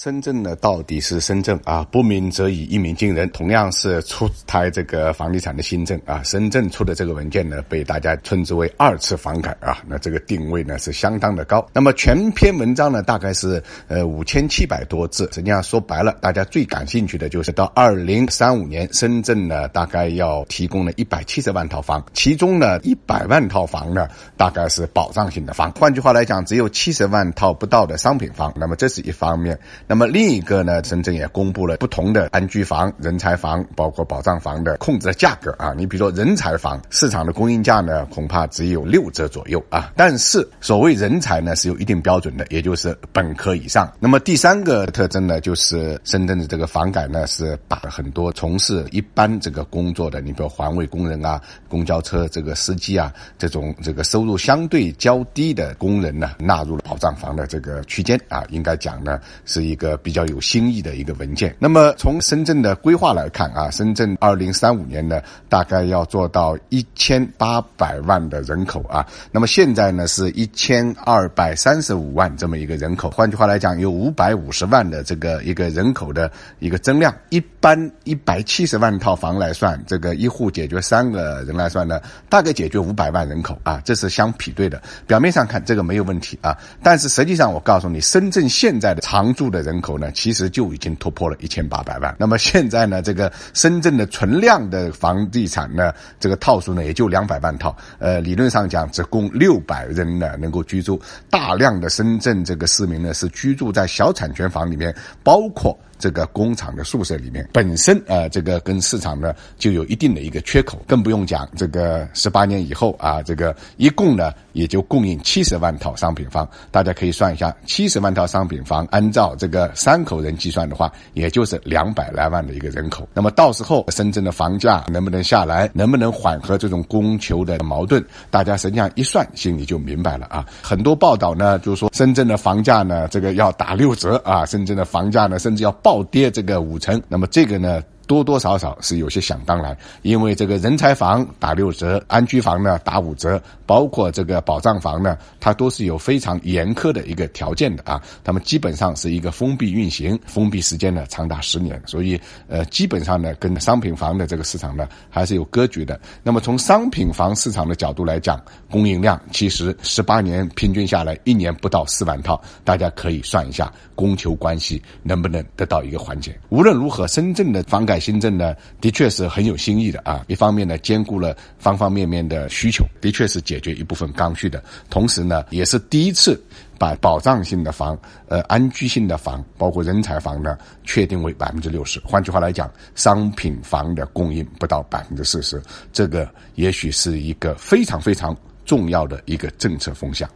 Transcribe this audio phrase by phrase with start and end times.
[0.00, 1.82] 深圳呢，到底是深圳啊？
[1.90, 3.28] 不鸣则已，一鸣惊人。
[3.30, 9.78] 同样是出台这个房地产的新政啊，深圳出的这个文件呢，被大家称之为二次房改啊。
[9.88, 11.66] 那这个定位呢是相当的高。
[11.72, 15.28] 那么全篇文章呢，大概是呃五千七百多字。
[15.32, 24.06] 实际上说白了，大家最感兴趣的就是到二零三五年，深圳呢大概要提供了一百七十万套房，其中呢一百万套房呢
[24.36, 25.72] 大概是保障性的房。
[25.72, 28.54] 换句话来讲，只有七十万套不到的商品房。
[28.54, 29.58] 那么这是一方面。
[29.88, 35.72] 那么另一个呢，深圳也公布了不同的安居房、人才房，包括保障房的控制的价格啊。
[35.74, 39.90] 你比如说人才房市场的供应价呢，恐怕只有六折左右啊。
[39.96, 43.90] 但是所谓人才呢，是有一定标准的，也就是本科以上。
[43.98, 58.44] 那么第三个特征呢，就是深圳的这个房改呢，是把很多从事一般这个工作的，你比如环卫工人啊、公交车这个司机啊，这种这个收入相对较低的工人呢，纳入了保障房的这个区间啊。
[58.50, 59.77] 应该讲呢，是一。
[59.78, 61.56] 个比较有新意的一个文件。
[61.58, 69.06] 那么从深圳的规划来看啊，深圳二零三五年呢，大概要做到一千八百万的人口啊。
[69.30, 73.08] 那么现在呢是一千二百三十五万这么一个人口。
[73.10, 77.14] 换句话来讲，有五百五十万的这个一个人口的一个增量。
[77.30, 84.82] 一般一百七十万套房来算，这个一户解决三个人来算呢，大概解决五百万人口啊，这是相匹配的。
[85.06, 89.67] 表面上看这个没有问题啊，但是实际上我告诉你，深圳现在的常住的。
[89.67, 92.16] 人人口呢，其实就已经突破了一千八百万。
[92.18, 97.76] 那么现在呢，这个深圳的存量的房地产呢，这个套数呢，也就两百万套。
[97.98, 101.00] 呃，理论上讲，只供六百人呢能够居住。
[101.28, 105.78] 大量的深圳这个市民呢，是居住在小产权房里面，包括。
[106.00, 116.48] 这个工厂的宿舍里面本身啊，这个跟市场呢就有一定的一个缺口，更不用讲这个十八年以后啊，这个一共呢也就供应七十万套商品房。
[116.70, 123.08] 大家可以算一下，七十万套商品房，按照这个三口人计算的话，也就是两百来万的一个人口。
[123.14, 130.44] 那么到时候深圳的房价能不能下来，能不能缓和这种供求的矛盾，大家实际上一算，心里就明白了啊。
[130.62, 135.74] 很多报道呢，就是说深圳的房价呢，这个要打六折啊，深圳的房价呢，甚至要。
[135.80, 137.80] 暴跌这个五成，那么这个呢？
[138.08, 148.02] 多多少少是有些想当然，因为这个人才房打六折，安居房呢打五折，包括这个保障房呢，它都是有非常严苛的一个条件的啊。
[148.24, 156.00] 他们基本上是一个封闭运行，封闭时间呢长达十年，所以呃基本上呢跟商品房的这个市场呢还是有格局的。
[156.22, 166.38] 那么从商品房市场的角度来讲，供应量其实十八年平均下来一年不到四万套，大家可以算一下供求关系能不能得到一个缓解。
[166.48, 170.24] 无论如何，深圳的房改新政呢，的确是很有新意的啊！
[170.28, 174.62] 一方面呢，兼顾了方方面面的需求，的确是解决一部分刚需的。
[174.90, 176.40] 同时呢，也是第一次
[176.78, 177.98] 把保障性的房、
[178.28, 182.00] 呃安居性的房，包括人才房呢，确定为百分之六十。
[182.00, 190.28] 换句话来讲，商品房的供应不到百分之四十，这个也许是一个非常非常重要的一个政策风向。